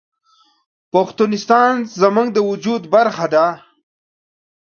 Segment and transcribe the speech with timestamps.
[0.93, 3.45] پښتونستان زموږ د وجود برخه ده